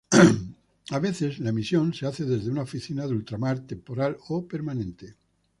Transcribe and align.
A 0.89 0.97
veces 0.97 1.37
la 1.39 1.51
emisión 1.51 1.93
se 1.93 2.07
hace 2.07 2.25
desde 2.25 2.49
una 2.49 2.63
oficina 2.63 3.05
de 3.05 3.13
ultramar 3.13 3.59
temporal 3.67 4.17
o 4.29 4.47
permanente. 4.47 5.15